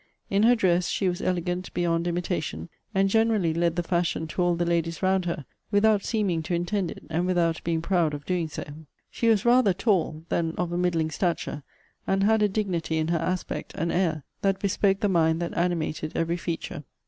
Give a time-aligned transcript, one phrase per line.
[0.31, 4.55] In her dress she was elegant beyond imitation; and generally led the fashion to all
[4.55, 8.47] the ladies round her, without seeming to intend it, and without being proud of doing
[8.47, 8.63] so.* * See Vol.
[8.63, 8.77] VII.
[8.77, 9.05] Letter LXXXI.
[9.19, 11.61] She was rather tall than of a middling stature;
[12.07, 16.13] and had a dignity in her aspect and air, that bespoke the mind that animated
[16.15, 16.83] every feature.